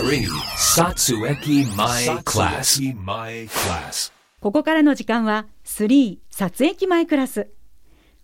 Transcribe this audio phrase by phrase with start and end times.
[0.00, 0.26] 3.
[0.56, 2.80] Satsueki My Class.
[3.04, 4.10] My Class.
[4.40, 7.50] ここからの時間は3撮影機前クラス。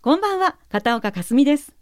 [0.01, 1.75] こんばんは、片岡かすみです。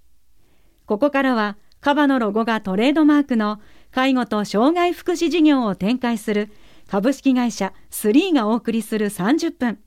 [0.85, 6.49] ここからは、カバのロゴがトレードマークの介護と障害福祉事業を展開する
[6.89, 9.79] 株式会社3がお送りする30分。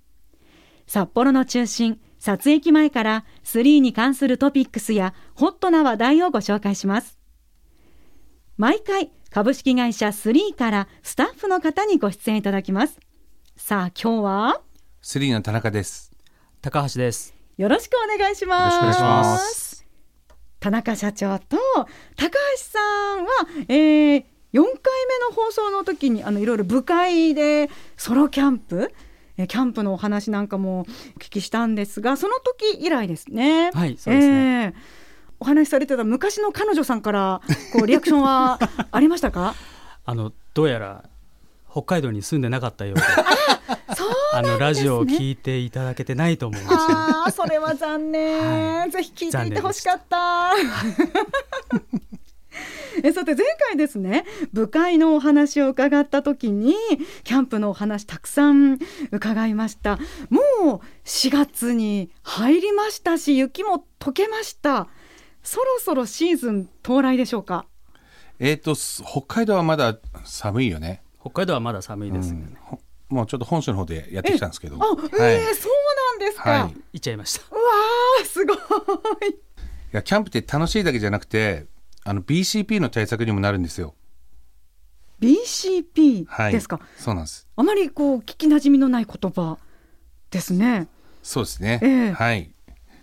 [0.87, 7.19] 札幌の中心、撮影機前から3に関するトピックスやホットな話題をご紹介します。
[8.57, 12.99] 毎回、株式会社3からスタッフの方にご出演いただきます。
[13.55, 14.61] さあ、今日は？
[15.01, 16.11] スリーの田中です。
[16.61, 17.37] 高橋です。
[17.57, 18.75] よろしくお願いします。
[18.75, 19.87] よろしくお願いします。
[20.59, 21.57] 田中社長と
[22.17, 22.81] 高橋さ
[23.15, 23.31] んは、
[23.69, 24.25] えー、4
[24.55, 24.65] 回目
[25.31, 28.93] の放送の時にあのいろいろ部会でソロキャンプ
[29.37, 30.85] えーキャンプのお話なんかもお
[31.21, 33.71] 聞きしたんですがその時以来ですね。
[33.71, 34.75] はいそうですねえー
[35.41, 37.41] お話しされてた昔の彼女さんから
[37.73, 38.59] こうリアクションは
[38.91, 39.55] ありましたか？
[40.05, 41.05] あのどうやら
[41.71, 43.03] 北海道に住んでなかったようで、
[43.95, 46.77] そうあのラジオを聞いていただけてないと思うんです。
[46.87, 48.91] けど、ああ、それは残念、はい。
[48.91, 50.53] ぜひ聞いていてほしかった。
[53.05, 56.75] えさて前回ですね部会のお話を伺った時に
[57.23, 58.79] キャンプのお話たくさん
[59.13, 59.99] 伺いました。
[60.31, 60.41] も
[60.77, 64.89] う4月に入りましたし雪も溶けました
[65.49, 67.65] そろそろシーズン到来でしょうか？
[68.39, 71.03] えっ、と、す北海道はまだ寒いよね。
[71.19, 72.55] 北海道はまだ寒いですね。
[72.61, 74.77] ほもうちょっと本州の方でやってきたんですけど。
[74.77, 74.97] あ、はい。
[74.99, 75.73] えー、そう
[76.13, 76.73] なんですか、はい。
[76.73, 77.41] い行っちゃいました。
[77.51, 78.59] うわーすごい
[79.91, 81.65] や、キャンプって楽しいだけじゃなくて、
[82.05, 83.95] あの BCP の対策にもなるんですよ。
[85.21, 86.53] BCP はい。
[86.53, 87.49] ですか、そうなんです。
[87.57, 89.57] あまりこう聞きなじみのない言葉
[90.31, 90.89] ですね。
[91.23, 91.81] そうですね。
[91.83, 92.53] ええはい。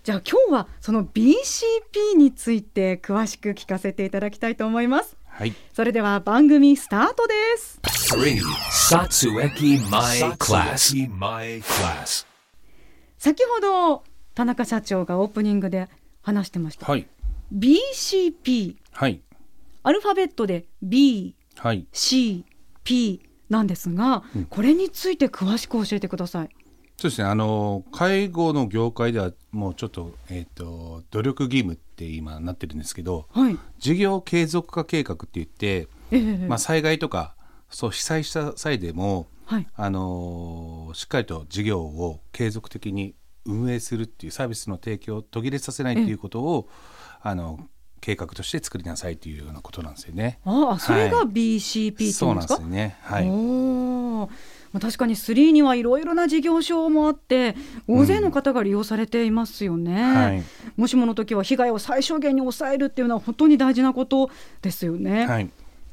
[0.06, 5.17] じゃあ今日はその BCP について詳しく聞かせていただきたいと思います。
[5.25, 5.53] はい。
[5.73, 7.80] それでは番組スタートです。
[8.14, 8.39] 3.
[8.91, 11.09] Satsueki My Class.
[11.09, 12.28] My Class.
[13.18, 14.03] 先ほど
[14.35, 15.90] 田中社長がオープニングで
[16.22, 16.85] 話してました。
[16.85, 17.07] はい。
[17.51, 19.24] BCP はい。
[19.81, 21.88] アルファベットで B、はい。
[21.91, 22.46] C、
[22.84, 26.50] P なんですが、これについて詳しく教えてください。
[26.97, 27.28] そうですね。
[27.28, 33.57] あの、介護の業界ではもうちょっと、えっ、と、努力義務って今なってるんですけど、はい。
[33.79, 37.35] 事業継続化計画って言って、ええまあ、災害とか
[37.69, 39.67] そう被災した際でも、はい。
[39.75, 46.69] あのーしっかりと事業を継続的に運営するっていうサービスの提供を途切れさせないっていうことを、
[47.22, 47.59] あの
[48.01, 50.39] 計画として作りなさいっていうようなことなんですよね。
[50.45, 52.59] ああ、それがはい BCP っていそううんですか？
[52.59, 52.97] なんですよね。
[53.01, 53.25] はい。
[54.80, 57.56] 確かに3にはいろいろな事業所もあって
[57.88, 60.44] 大勢の方が利用されていますよね、はい。
[60.78, 64.30] もしもの時は被害を最小限に抑えるっていうのは本当に大事なこと
[64.62, 65.50] ですよね、はい。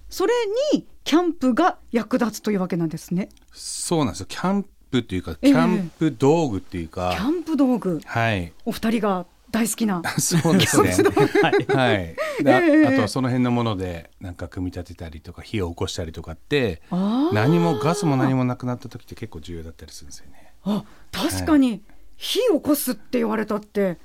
[0.09, 0.33] それ
[0.75, 3.29] にキャンプが役立つというわけなんですね。
[3.53, 4.27] そうなんですよ。
[4.29, 5.53] キャンプっていうか、ええ。
[5.53, 8.01] キャンプ道具っていうか、キャンプ道具。
[8.05, 8.53] はい。
[8.65, 10.91] お二人が大好きな そうですね。
[11.43, 11.77] はい。
[11.77, 12.17] はい。
[12.43, 20.53] であとはその辺のものでなんか組み立てたりとか火を起こしたりとかって何もガスも何もなくなった時って結構重要だったりするんですよね。
[20.65, 21.83] あ確かに
[22.17, 23.99] 火を起こすって言われたって、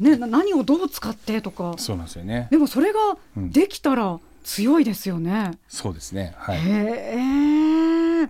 [0.00, 2.48] ね、な何をどう使ってとかそうなんですよね。
[2.50, 2.98] でもそれが
[3.36, 5.52] うんできたら強いですよね。
[5.68, 6.34] そうですね。
[6.38, 6.58] はい。
[6.58, 6.62] へ
[8.22, 8.28] え。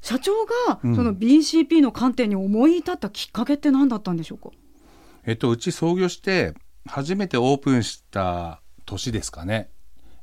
[0.00, 0.32] 社長
[0.66, 4.50] がうんその BCP の観点に思い至ったきっかけって何だったんでしょうか？
[5.26, 6.54] えっとうち創業して
[6.86, 9.70] 初めてオープンした年ですかね。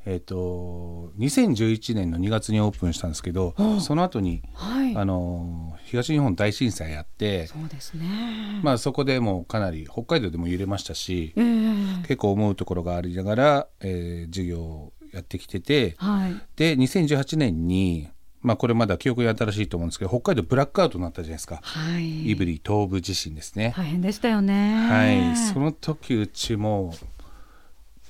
[0.05, 4.95] えっと2011年の2月にオープンしたんですけど、はあその後にはい。
[4.95, 8.61] あの東日本大震災あって、そうですね。
[8.63, 16.35] まあそこでもうかなり北海道でも揺れましたしえ、え結構思うところがありながら、えー事業をやってきてて、はい。
[16.55, 18.07] で2018年に
[18.43, 22.35] まあこれまだ記憶に新しいと思うんですけど北海道ブラックアウトになったじゃないですか、はい。
[22.35, 24.87] 胆振東部地震ですね、大変でしたよね。
[24.87, 25.35] はい。
[25.35, 26.93] その時うちも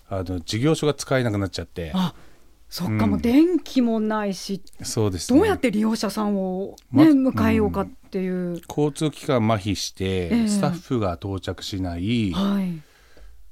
[0.09, 1.91] あの事業所が使えなくなっちゃって。
[1.93, 2.13] あ、
[2.69, 3.09] そっか、うん。
[3.11, 5.39] もう電気もないし、そうですね。
[5.39, 8.61] どうやって利用者さんをまね迎えようかっていう。
[8.67, 10.47] 交通機関麻痺して、ええ。
[10.47, 12.31] スタッフが到着しない。
[12.33, 12.81] はい。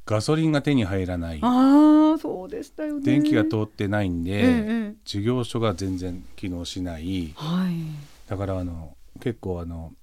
[0.06, 3.02] ガソリンが手に入らないああ、そうでしたよね。
[3.04, 7.76] 電気が通ってないんで、ええ事業所が全然機能しないはい。
[8.30, 9.94] だからあの結構あの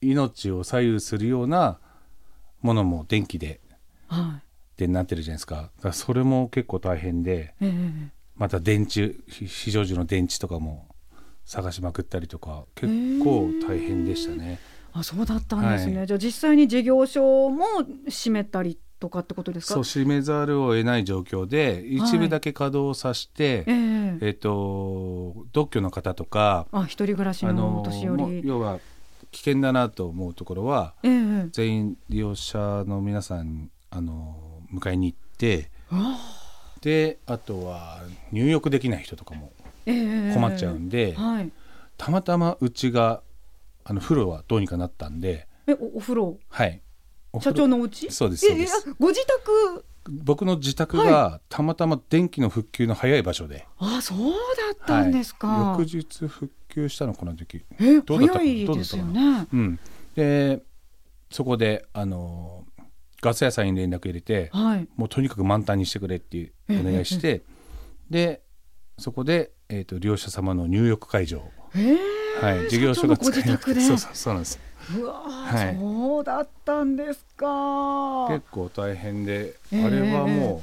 [0.00, 1.78] 命を左右するような
[2.60, 3.60] ものも電気で
[4.06, 4.40] は
[4.76, 7.64] でなってるじゃないですかだそれも結構大変でい。
[7.64, 10.86] ええまた電池非非常時の電池とかも
[11.44, 14.60] 探しまくったりとか結構大変でしたね。
[14.92, 17.64] あそうだったんですね、はいじゃあ実際に事業所も
[18.06, 19.74] 閉めたりとかってことですか？
[19.74, 24.18] そう閉めざるを得ない状況で一部だけ稼働させて、ええ。
[24.20, 28.80] えっと独居の方とかあ一人暮らしあのおの年寄り、要は
[29.30, 31.48] 危険だなと思うところはええ。
[31.52, 35.70] 全員利用者の皆さんあの迎えに行って
[36.80, 38.00] であとは
[38.32, 39.52] 入浴できない人とかも
[39.86, 40.34] ええ。
[40.34, 41.50] 困っちゃうんで、はい。
[41.96, 43.22] たまたまうちが
[43.84, 46.87] あの風呂はどうにかなったんで、えおお風呂はい、お
[47.40, 48.10] 社長のお家？
[48.10, 48.94] そうですそうです。
[48.98, 49.84] ご自宅？
[50.10, 54.34] 僕の自宅がたまたま電気の復旧の早い場所で、あそうだ
[54.74, 55.80] ったんですか、はい。
[55.80, 57.62] 翌日復旧したのこの時。
[57.78, 59.46] えどうだったか早いですよね。
[59.52, 59.78] うん、
[60.14, 60.62] で
[61.30, 62.64] そこであの
[63.20, 64.88] ガス屋さんに連絡入れてはい。
[64.96, 67.42] もうとにかく満タンにしてくれってお願いして
[68.08, 68.40] で
[68.96, 71.42] そこで、えー、と利用者様の入浴会場、
[71.76, 71.98] え
[72.42, 74.58] えはい、事業所が使えなくてそうそうそうなんです
[74.96, 78.26] うわー、はいそうだったんですか。
[78.28, 80.62] 結構大変で、えーあれはも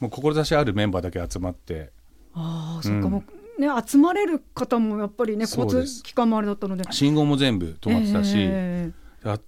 [0.00, 1.90] うもう志あるメンバーだけ集まって。
[2.34, 3.12] ああそっか、うん。
[3.12, 3.24] も
[3.58, 6.84] うね集まれる方もやっぱりね交通機関もあれだったので。
[6.90, 8.92] 信号も全部止まってたし、え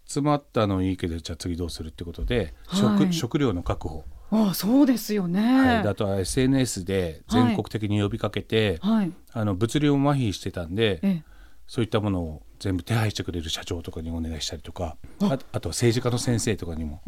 [0.08, 2.80] 集まったのいいけどじゃあ次どうするってことで、はい。
[2.80, 5.40] 食食料の確保、えああそうですよね。
[5.40, 9.12] はい、あとは SNS で全国的に呼びかけて、はい。
[9.32, 11.30] あの物流も麻痺してたんで、ええ
[11.70, 15.38] そういったものを全部手配してくれる社長とかにお願いしたりとかあ。
[15.52, 17.00] あとは政治家の先生とかにも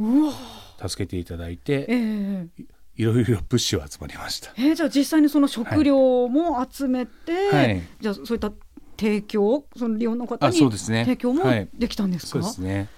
[0.86, 2.46] 助けていただいえてえ
[2.94, 4.52] いろいろ物資は集まりました。
[4.56, 7.82] えーじゃあ実際にその食料も集めて、はい。
[8.00, 8.52] じゃあそういった
[8.96, 11.06] 提供その利用の方あにそうですね。
[11.06, 11.68] 提供もはい。
[11.74, 12.88] できたんですか、そうですね、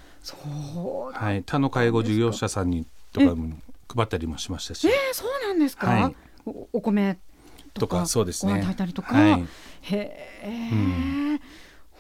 [1.14, 3.56] はい、他の介護事業者さんにとかも
[3.88, 4.86] 配ったりもしましたし。
[4.86, 6.16] えー、そうなんですか、はい。
[6.44, 7.18] おお米
[7.74, 8.52] とかそうですね。
[8.52, 9.46] ご飯炊いたりとか、はい。
[9.82, 11.40] へえ、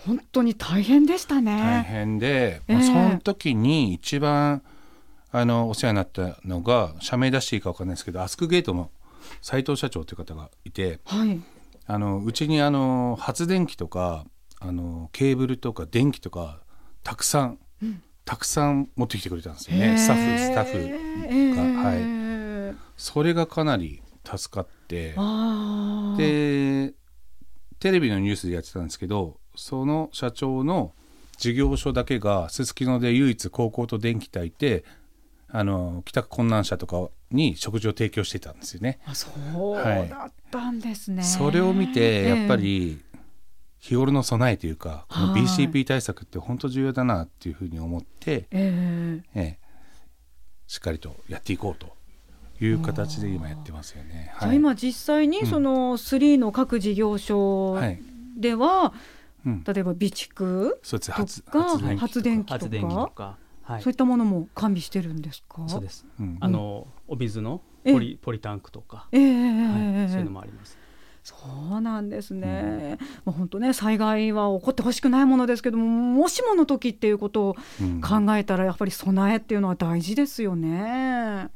[0.06, 1.56] 本当に大変でしたね。
[1.56, 4.62] 大変で、まあ、ええその時に一番
[5.32, 8.90] あのお世話になったのが社名出していいか分かんないですけどアスクゲートの
[9.42, 11.40] 斉藤社長という方がいてはい、
[11.86, 14.26] あのうちにあの発電機とか
[14.60, 16.60] あのケーブルとか電気とか
[17.02, 17.58] たくさん、
[18.24, 19.98] たくさん持ってきてくれたんですよね。
[19.98, 21.94] スタッフスタッフが、は
[22.70, 22.72] い。
[22.72, 22.76] い。
[22.96, 25.14] それがかなり助かって。
[25.16, 26.88] あー。
[26.88, 26.94] で
[27.80, 30.94] テレビのニュースでやってたんですけどその社長の
[31.36, 34.84] 事業所だけがすすきので唯一高校と電気炊いて
[35.48, 39.00] あの帰宅困難者とかに食事を提供してたんですよね。
[39.04, 40.08] あそうはい。
[40.08, 41.22] だったんですね。
[41.22, 43.00] それを見てやっぱり
[43.78, 45.42] 日頃の備えというかこのはい。
[45.42, 49.40] BCP 対策って本当重要だなっていうふうに思って、ええ。
[49.40, 49.64] ええ
[50.66, 51.94] しっかりとやっていこうと
[52.64, 54.32] いう形で今やってますよね。
[54.40, 55.46] じゃあ今実際にうん。
[55.46, 58.00] その3の各事業所はい
[58.36, 58.92] では、
[59.46, 61.62] うん、例えば備蓄と発か。
[61.96, 63.82] 発電機発電機とか、か、はい。
[63.82, 65.62] そういったものも完備してるんですか？
[65.68, 66.04] そうです。
[66.18, 66.36] うん。
[66.40, 67.92] あのお水のええ。
[67.92, 70.08] ポリポリタンクとか、ええええはい、ええ。
[70.08, 70.76] そういうのもあります。
[71.22, 71.34] そ
[71.78, 72.98] うなんですね。
[73.24, 78.00] まあ本当ね災害は起こってほしくないものですけども、もしもの時っていうことをうん。
[78.00, 81.50] 考えたらやっぱり備えっていうのは大事ですよね。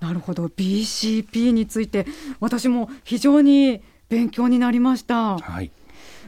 [0.00, 0.46] なるほど。
[0.46, 2.06] BCP について
[2.40, 5.38] 私も非常に勉強になりました。
[5.38, 5.70] はい。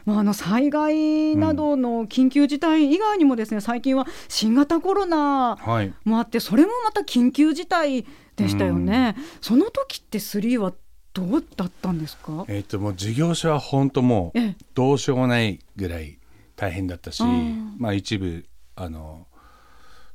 [0.05, 5.93] まあ、あの災害などの緊急事態以外にもですね、最近は新型コロナはい。
[6.05, 8.06] もあってそれもまた緊急事態
[8.37, 9.16] でしたよね。
[9.42, 10.73] その時って3は
[11.12, 12.45] どうだったんですか？
[12.49, 14.57] えっ、ともう事業者は本当もうええ。
[14.75, 16.19] どうしようもないぐらい
[16.57, 17.75] 大変だったし、うん。
[17.78, 19.26] まあ一部あの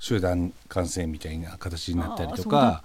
[0.04, 2.82] 集団感染みたいな形になったりとか。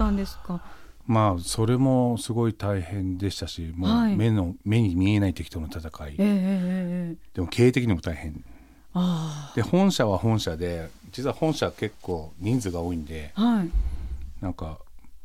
[1.04, 8.44] まあそれもすごい大変でしたしもはいう目の、目に見えない敵との戦いええええええでも経営的にも大変
[8.92, 13.70] あで本社は本社で実は本社結構人数が多いんであはい。
[14.42, 14.78] なんか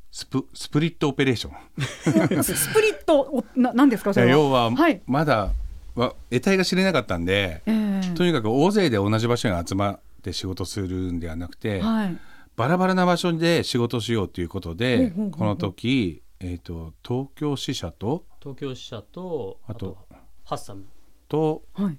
[0.09, 4.31] スプスプリットオペレーションス スプリットおななんですかそれは。
[4.31, 5.01] 要ははい。
[5.05, 5.51] まだ
[5.95, 12.17] は得体が知れなかったんで、ええとにかく大勢で同じ場所に集まって仕事するんではなくて、はい。
[12.55, 20.85] バラバラな場所で仕事しようということで、ほうほうほうほうこの時、えー、と東京支社と東京支社とあとあとハッサム
[21.27, 21.97] とはい。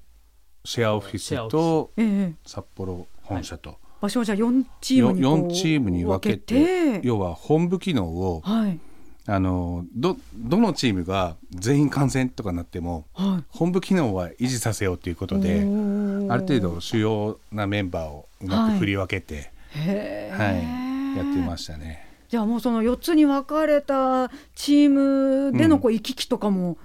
[0.67, 7.01] シェアオフィスとええ札幌本社と、場所をじゃあ4チームにこう4チームに分けて。
[7.03, 8.81] 要は本部機能をはい
[9.27, 13.45] あのどどのチームが全員感染とかなってもはい。
[13.49, 22.07] 本部機能は維持させようということである程度主要なメンバーをうまく振り分けて、へえ、はいやってましたね。
[22.29, 26.77] じゃあもうその4つに分かれたチームでのこう行き来とかも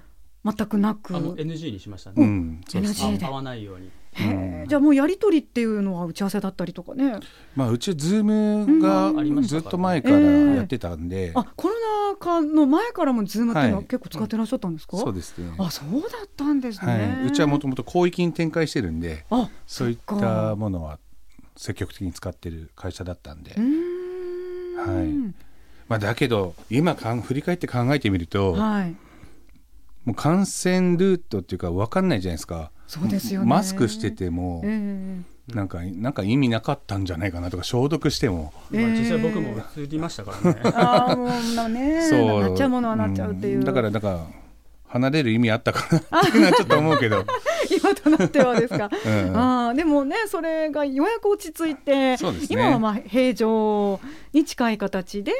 [0.44, 2.16] 全くなく、あの NG にしましたね。
[2.18, 3.90] うん、そうです NG で合わないように。
[4.66, 7.18] じゃあもうやり取りっていうのは打ち合わせだったりとかね。
[7.56, 9.12] まあうち Zoom が
[9.42, 11.74] ずっと前からやってたんで、あコロ
[12.12, 13.86] ナ禍の前からも Zoom っていうのははい。
[13.86, 15.52] 結構使ってらっしゃったんですか、そうですね。
[15.58, 20.98] あそうだったんですね、はい、うちはもともと広域に展開してるんであそういったものは
[21.56, 24.76] 積極的に使ってる会社だったんで、ん。
[24.76, 25.34] はい。
[25.88, 28.96] まあ、だけど今かん振り返って考えてみると、はい。
[30.04, 33.46] もう感染ルートっていうか分かんないじゃないですかそうですよね。
[33.46, 35.20] マスクしてても、え
[35.54, 38.52] なんかなんか意味なかったんじゃないかなとか消毒しても。
[38.68, 40.60] まあ実際僕も移りましたからね。
[40.64, 42.42] えああもうなねそう。
[42.42, 43.64] なっちゃうものはなっちゃうっていう、ん。
[43.64, 44.26] だからだから
[44.88, 47.24] 離れる意味あったかなっていうのはちょっと思うけど、
[47.70, 48.90] 今となってはですか。
[49.06, 49.36] うん。
[49.36, 52.18] ああでもねそれがようやく落ち着いて、ね。
[52.48, 54.00] 今はまあ平常
[54.32, 55.32] に近い形で、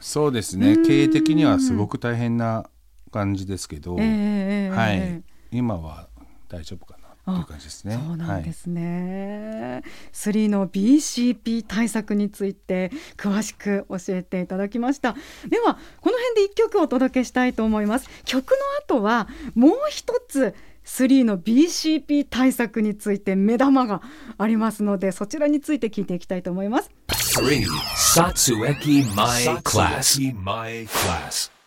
[0.00, 0.72] そうですね。
[0.72, 0.84] うん。
[0.84, 2.68] 経営的にはすごく大変な
[3.12, 6.07] 感じですけど、ええはい、今は
[6.48, 7.98] 大丈夫かなっていう感じですね。
[8.06, 9.82] そうなんですね。
[10.12, 15.14] 3の BCP 対策について詳しく教えていただきました。
[15.48, 18.08] ではこの辺で一曲お届けしたいと思います。
[18.24, 18.56] 曲の
[18.96, 24.00] 後はもう一つ3の BCP 対策について目玉が
[24.38, 26.90] ありますのでそちらについて聞いていきたいと思います。
[27.08, 27.66] 3.
[27.94, 30.34] Satsueki My Class.
[30.34, 31.57] My Class.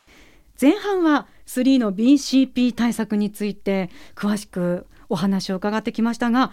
[0.62, 6.52] 前半は3の BCP 対策について詳しくお話を伺ってきましたが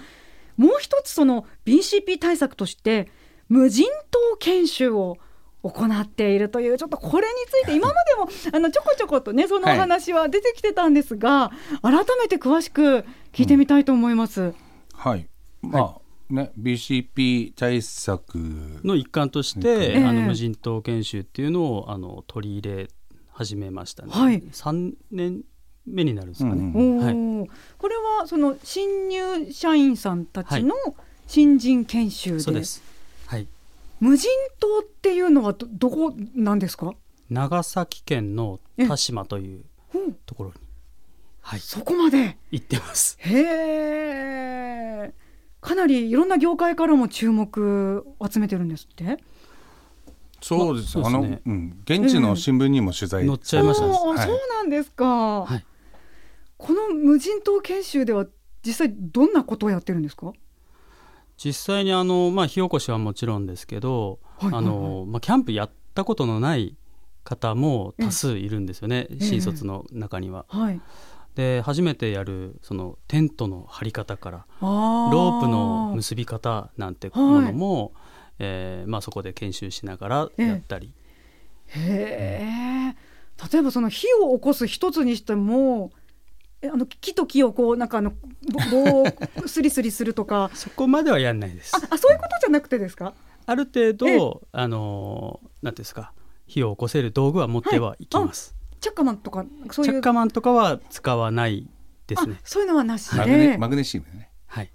[0.56, 3.08] もう一つその BCP 対策として
[3.48, 5.18] 無人島研修を
[5.62, 11.50] 行っているというちょっとこれについて今までも あのちょこちょことねそのお話は出てきてたんですが、
[11.82, 14.54] 改めて詳しく聞いてみたいと思います。
[14.94, 15.28] はい、
[15.62, 16.00] まあ
[16.30, 18.36] ね BCP 対策
[18.84, 20.04] の一環として、ええ。
[20.04, 22.88] あの無人島研修っていうのをあの取り入れ
[23.38, 24.10] 始めましたね。
[24.12, 24.42] はい。
[24.42, 25.42] 3年
[25.86, 26.72] 目になるんですかね。
[26.74, 27.14] うんおはい。
[27.14, 27.46] ー。
[27.78, 30.74] これはその新入社員さんたちの
[31.28, 32.82] 新人研修で,、そうです。
[33.26, 33.46] はい。
[34.00, 34.28] 無人
[34.58, 36.94] 島っていうのはどどこなんですか？
[37.30, 39.62] 長崎県の田島という
[40.26, 40.56] ところに、
[41.40, 42.38] はい、そこまで？
[42.50, 43.18] 行ってます。
[43.20, 43.40] へ
[45.04, 45.14] え
[45.60, 49.22] かなりいろんな業界からも注目を集めてるんですって？
[50.40, 51.42] そうです,、まああのそうですね。
[51.46, 53.92] うん、現地の新聞にも取材、載っちゃいましたね。
[53.92, 53.98] はい。
[54.26, 55.64] そうなんですか、はい。
[56.56, 58.26] この無人島研修では
[58.64, 60.32] 実際どんなことをやってるんですか？
[61.36, 64.64] 実際にあの、まあ、火起こしはもちろんですけど、はいはいはい。
[64.64, 66.76] あのまあ、キャンプやったことのない
[67.24, 70.46] 方も多数いるんですよね、え新卒の中には。
[70.48, 70.80] はい。
[71.34, 77.92] で初めてやるそのテントの張り方からあロープの結び方なんてものも、
[78.38, 80.92] えーまあ、そこで研修しながらやったり、
[81.66, 82.96] へえ
[83.52, 85.92] 例えばその火を起こす一つにしても
[86.60, 88.10] えあの木と木をこうなんかあの
[88.70, 89.06] ぼ棒を
[89.46, 91.76] スリスリするとかそこまではやんないです。
[91.76, 93.14] ああそういうことじゃなくてですか？
[93.46, 96.12] ある程度あのなんていうんですか？
[96.46, 98.54] 火を起こせる道具は持ってはいきます。
[98.80, 101.68] チャッカマンとかそういうチャッカマンとかは使わない
[102.06, 102.40] ですねあ。
[102.44, 104.72] そういうのはなしマグネでマグネシウムねはい。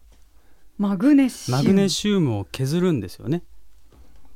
[0.77, 3.43] マグネシウムマグネシウムを削るんですよね。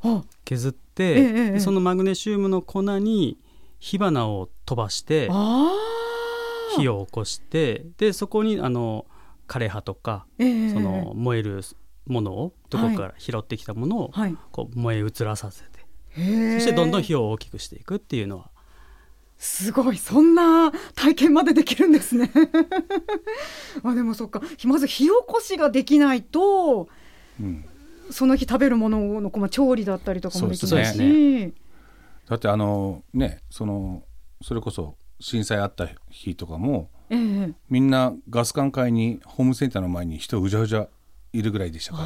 [0.08, 3.38] あ削って、えそのマグネシウムの粉に
[3.80, 5.30] 火花を飛ばして
[6.78, 9.06] 火を起こしてでそこにあの
[9.48, 11.62] 枯葉とかええその燃える
[12.06, 14.38] ものをどこかから拾ってきたものをはい。
[14.52, 18.50] こう燃え移らさせてへえそしてどんどん火を大きくしていくっていうのは。
[19.38, 19.98] すごい。
[19.98, 22.32] そんな体験までできるんですね。
[23.84, 24.42] あでもそっか。
[24.66, 26.90] まず火起こしができないと
[27.40, 27.66] うん、
[28.12, 31.54] その日食べるもののまあ調理だったりとかもできないそうですし、
[32.30, 34.04] だってあのねその
[34.42, 37.54] それこそ震災あった日とかもええ。
[37.70, 40.88] みんなガス管買いにホームセンターの前に人うじゃうじゃ
[41.34, 42.06] いるぐらいでしたから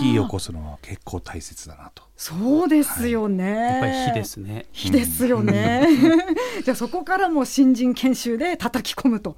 [0.00, 2.02] 火起こすのは結構大切だなと。
[2.16, 4.66] そうですよね、やっぱり火ですね。
[4.72, 5.86] 火ですよね、
[6.64, 9.36] じゃあそこからもう新人研修で叩き込むと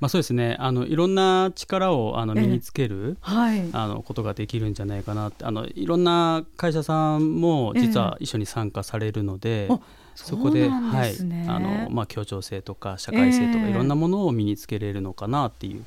[0.00, 0.56] まあそうですね。
[0.58, 3.62] あのいろんな力をあの身につける、はい。
[3.72, 5.44] あのことができるんじゃないかなって。
[5.44, 9.78] あのいろんな会社さんも実は一緒に参加されるので、あ
[10.14, 10.68] そこでね。
[10.70, 11.14] はい。
[11.46, 15.84] あのまあ、協調性とか社会性とかええいろんなものを身につけれるのかなっていう、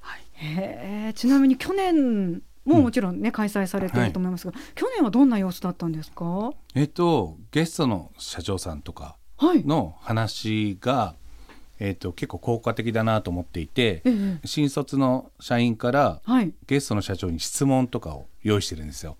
[0.00, 1.12] はい、へえ。
[1.14, 6.24] ちなみに去年ももちろんね、開催されていると思いますが、去年はどんな様子だったんですか？
[6.24, 9.64] はえっとゲストの社長さんとかい。
[9.64, 11.14] の話が、
[11.78, 16.52] えっと、結構効果的だなと思っていてええ新卒の社員からはい。
[16.66, 19.16] ゲストの社長に質問とかを用意してるんですよ。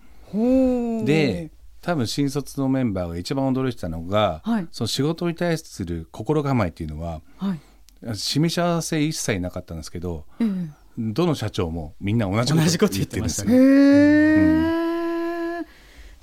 [1.04, 1.50] で
[1.82, 4.68] 多分新卒のメンバーが一番驚いてたのが、はい。
[4.72, 7.60] その仕事に対する心構えっていうのははい。
[8.16, 13.58] 示し合わせ一切なかったんですけどええどの社長もみんな同じ同じこことと言ってるんですよましたね。
[13.58, 13.62] へ
[15.60, 15.66] え、じ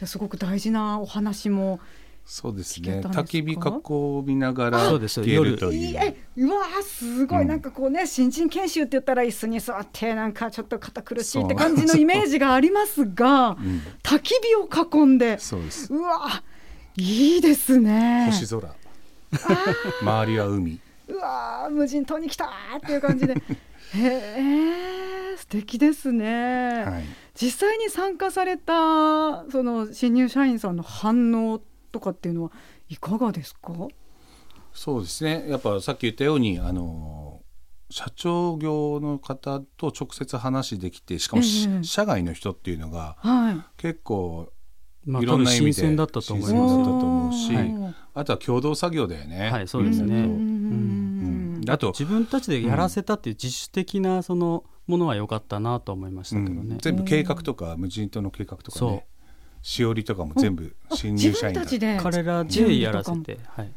[0.01, 1.79] ゃあすごく大事なお話も
[2.25, 3.01] そうですね。
[3.01, 5.21] 焚き火囲みながらそうです。
[5.21, 7.47] 聞けるといいいうえうわーすごい、うん。
[7.47, 15.37] なんかこうね新人研修って言ったら椅子に座ってなんかちょっと堅苦しいって感じのイメージがありますが、うん焚き火を囲んで。
[15.39, 15.93] そうです。
[15.93, 16.43] うわ
[16.95, 18.27] いいですね。
[18.31, 18.73] 星空。
[20.01, 20.79] 周りは海。
[21.09, 23.33] うわー無人島に来たーっていう感じで。
[23.95, 24.07] へ
[25.33, 27.03] え素敵ですね、はい。
[27.35, 31.61] 実際に参加されたその新入社員さんの反応
[31.93, 32.51] とかっていうのは
[32.89, 33.73] いかがですか？
[34.73, 35.45] そうですね。
[35.47, 37.41] やっぱさっき言ったようにあの
[37.89, 41.83] 社長業の方と直接話できてしかもし、ええ。
[41.83, 43.61] 社外の人っていうのがはい。
[43.77, 44.51] 結構
[45.05, 49.51] まあいろんな意味で新鮮だったと思い新鮮だったますと思うし、おーあとは共同作業だよね。
[49.51, 50.27] はいそうですね。
[51.69, 56.59] あと自分たちでやらせたっていう自主的なそのものは良かったなと思いましたけどね。
[56.71, 59.05] うん、全部計画とか無人島の計画とかね
[59.63, 61.65] しおりとかも全部新自入社員た。
[61.65, 61.97] ちで。
[61.99, 63.71] 彼らでやらせて、はい。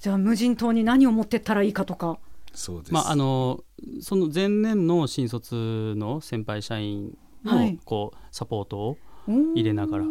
[0.00, 2.18] じゃあ無人島に何を持ってったらいいかとか。
[2.52, 3.62] そうです、まああの
[4.00, 7.78] その前年の新卒の先輩社員のはい。
[7.84, 10.04] こうサポートを入入れながら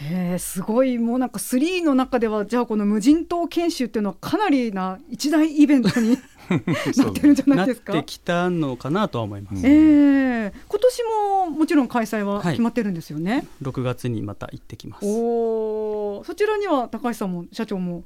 [0.00, 0.98] へえすごい。
[0.98, 6.16] もうなんか3の中ではじゃあこの無人島研修っていうのはかなりな一大イベントに
[6.96, 7.92] なってるんじゃなないっですか？
[7.92, 12.52] てきたのかなとは思います、うんええ今年ももちろん開催ははい。
[12.52, 15.04] 決まってるんですよね、6月にまた行ってきます。
[15.06, 18.04] おおそちらには高橋さんも社長も？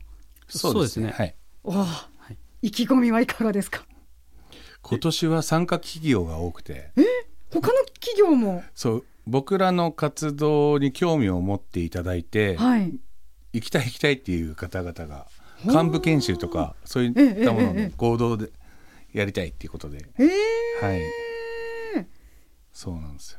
[0.48, 1.14] そうですね。
[1.16, 2.38] はい、わあ、はい。
[2.62, 3.84] 意気込みはいかがですか？
[4.82, 6.90] 今年は参加企業が多くて。
[7.52, 8.64] 他の企業も？
[8.74, 12.94] そう僕らの活動に興味を持っていただいて、はい。
[13.52, 15.26] 行きたい行きたいっていう方々が
[15.64, 17.88] 幹部研修とかそういったものええええええ。
[17.88, 18.50] の合同で
[19.12, 20.24] やりたいっていうことで、え
[20.82, 21.00] えはい。
[22.72, 23.38] そうなんですよ。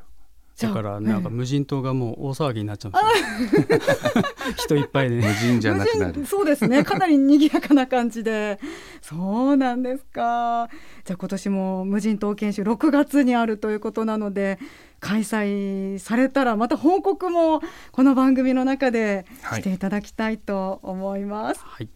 [0.62, 1.36] だからなんかええ。
[1.36, 2.92] 無人島がもう大騒ぎになっちゃう
[4.56, 6.26] 人いっぱいで、無ね、人じゃなくなる。
[6.28, 6.84] そうですね。
[6.84, 8.60] かなり賑やかな感じで。
[9.02, 9.16] そ
[9.52, 10.70] うなんですか。
[11.04, 14.60] じゃあ今年も無人島研修6月にあるということなので
[15.04, 17.62] 開催されたらまた報告も
[17.92, 19.62] この番組の中ではい。
[19.62, 21.60] していただきたいと思います。
[21.62, 21.90] はい、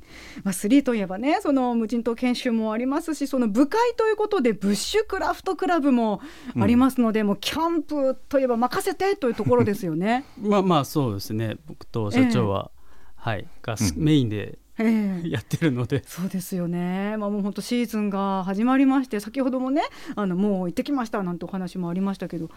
[0.43, 6.21] まあ、3といえばねその無人島研修もありますしその部会ということでブッシュクラフトクラブも
[6.59, 10.25] ありますので、もうキャンプといえば任せてというところですよね。
[10.37, 11.55] まあまあそうですね。
[11.65, 12.71] 僕と社長は、
[13.15, 14.03] はいがうん。
[14.03, 15.29] メインでええ。
[15.29, 19.81] やってるので、そうですよね、まあ、もう本当シーズンが始まりまして先ほどもね
[20.15, 22.49] あのもう行ってきましたなんてお話もありましたけど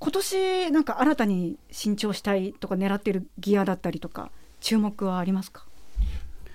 [0.00, 5.66] 今年なんか新たに新調したいとか狙っているギアだったりとか注目はありますか？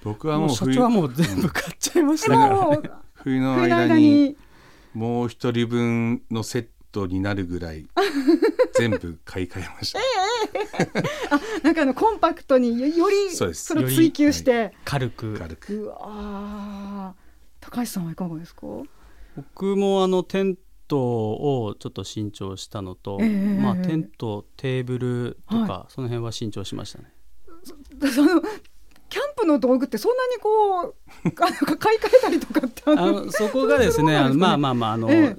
[0.03, 2.81] 僕はもうもう冬社長はもう全部買っちゃいましたでから、 も
[3.13, 4.01] 冬の冬の間間に。
[4.29, 4.37] に
[4.93, 7.85] もう一人分のセットになるぐらい
[8.75, 9.99] 全部買い替えました。
[11.63, 15.35] なんかあのコンパクトによよりそれを追求して、軽く。
[15.37, 15.73] 軽く。
[15.83, 17.13] うわー。
[17.59, 18.61] 高橋さんはいかがですか？
[19.35, 20.55] 僕もあのテン
[20.87, 23.87] トをちょっと新調したのと、ええまあ、ええ。
[23.87, 27.13] テントテーブルとか、はその辺は新調しましたね。
[28.11, 28.41] そ の
[29.09, 30.95] キャンプの道具ってそんなにこう
[31.25, 35.35] あの買い替えたりとかってああののそこがですねあの まあまあまああの、え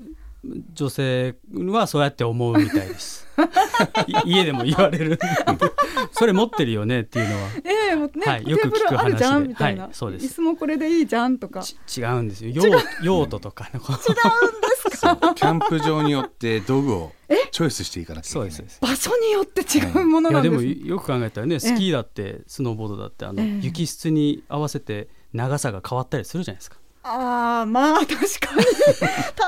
[0.74, 3.26] 女性はそうやって思うみたいです。
[4.06, 5.06] い 家でも言われる。
[5.06, 5.18] ん で
[6.12, 7.48] それ持ってるよねっていうのは。
[7.64, 9.48] ええもうね、はいよく聞くテーブルあるじゃん話で。
[9.48, 10.26] みたいな、はいそうです。
[10.26, 11.62] 椅子もこれでいいじゃんとか。
[11.62, 12.52] ち違うんですよ。
[12.52, 14.16] 用用途とかねこうそう
[15.34, 17.12] キャンプ場によって道具を
[17.50, 18.68] チョイスしていかなきゃいけない。
[18.80, 23.60] 場所によって違うものなんです、もよく考えたらねスキーだってスノーボードだってあの、ええ。
[23.62, 26.78] 雪質に合わせて長さが変わったりするじゃないですか
[27.08, 28.26] ああまあ確かに。
[28.98, 29.46] 確か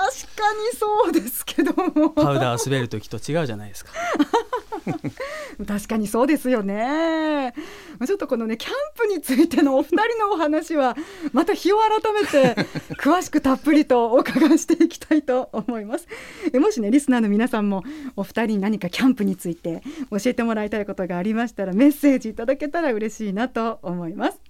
[0.55, 2.11] にそうですけども。
[2.11, 3.93] パウダー滑る時と違うじゃないですか。
[5.67, 7.53] 確かにそうですよね。
[7.99, 10.97] まあちょっとこのねキャンプについてのお二人のお話は
[11.33, 12.55] また日を改めて
[12.95, 16.07] 詳しくたっぷりとお伺いしていきたいと思います。
[16.53, 17.83] えもしねリスナーの皆さんも
[18.15, 24.48] お二人に何かキャンプについて教えてもらいたいことがありましたらメッセージいただけたら嬉しいなと思います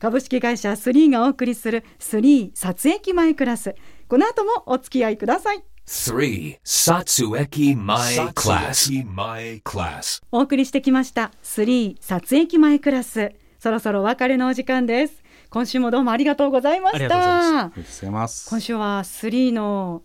[0.00, 3.74] 株式会社3がお送りする3撮影前クラス
[4.08, 6.58] この後もお付き合いください 3.
[6.64, 9.04] Satsueki My Class.
[9.04, 10.22] My Class.
[10.32, 20.02] お送りしてきました3撮影前クラスそろそろお別れのお時間です今週もどうもありがとうございましありがとうございましたたありがとうございます今週は3の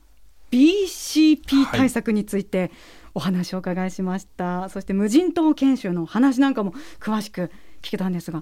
[0.51, 2.71] BCP 対策について
[3.13, 7.49] お話をお伺いしました、そして無人島研修の話なんかも詳しく
[7.81, 8.41] 聞けたんですが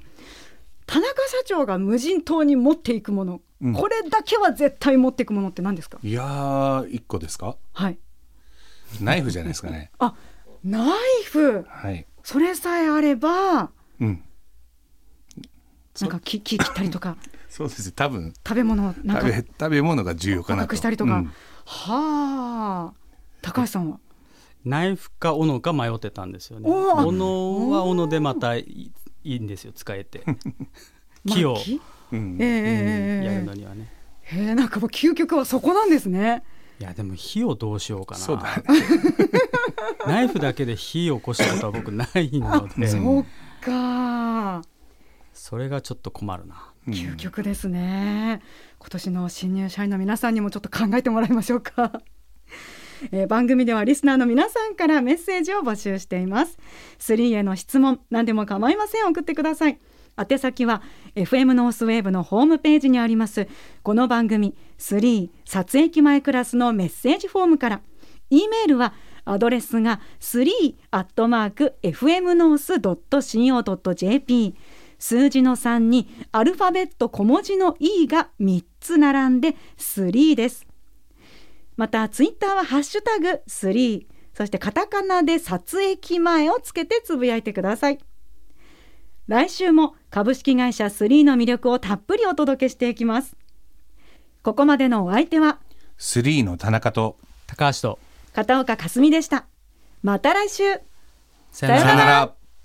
[0.86, 3.74] 田中社長が無人島に持っていくもの、うん。
[3.74, 6.00] これだけは絶対持っていくものって何ですか？
[6.04, 7.56] いやー一個ですか？
[7.74, 7.98] はい。
[9.02, 9.92] ナイフじゃないですかね。
[10.00, 10.14] あ
[10.64, 11.66] ナイフ？
[11.68, 12.06] はい。
[12.24, 14.24] それさえあればうん。
[16.02, 17.18] なんか木木切ったりとか。
[17.50, 18.34] そうです多分。
[18.46, 19.22] 食べ物なんか。
[19.22, 20.70] 食べ食べ物が重要か捕なと。
[20.70, 21.26] 獲したりとか、うん。
[21.66, 22.94] はあ
[23.42, 24.00] 高橋さんは？
[24.66, 26.70] ナイフか斧か迷ってたんですよね。
[26.70, 28.56] 斧は斧でまた
[29.24, 30.24] いいんですよ使えて。
[31.28, 31.58] 木を。
[32.12, 32.38] うん。
[32.40, 33.34] ええええええ。
[33.34, 33.92] やるのにはね。
[34.24, 36.44] へえなんかもう究極はそこなんですね。
[36.80, 38.22] いやでも火をどうしようかな。
[38.22, 38.64] そうだね。
[40.08, 42.88] ナイフだけで火を起こしたことは僕ないので。
[42.88, 43.26] そう
[43.62, 44.62] か。
[45.34, 46.74] それがちょっと困るな。
[46.88, 46.94] うん。
[46.94, 48.42] 究極ですね。
[48.80, 52.02] 今年の新入社員の皆さんにもちょっと考えてもらいましょうか
[53.12, 56.58] えー番組ではリスナーの皆さんからメッセージを募集しています。
[57.00, 59.08] 3への質問何でも構いません。
[59.08, 59.80] 送ってください。
[60.18, 60.82] 宛先は
[61.16, 63.48] FM ノースウェーブのホームページにあります。
[63.82, 67.82] この番組3撮影機前クラスのメッセージフォームから。
[68.30, 68.94] E メールは
[69.26, 74.56] アドレスが3アットマーク fmnorth.co.jp
[75.00, 80.73] 数字の3にアルファベット小文字の E が3つ並んで3です。
[81.76, 88.00] またツイッターはハッシュタグ3そしてカタカナで撮影機前をつけてつぶやいてください。
[89.28, 93.38] 来週も株式会社3の魅力をたっぷりお届けしていきます。
[94.42, 95.60] ここまでのお相手は
[96.00, 98.00] 3の田中と高橋と
[98.34, 99.46] 片岡かすみでした。
[100.02, 100.74] また来週。
[101.52, 101.82] ささよなら。
[101.84, 102.43] さよなら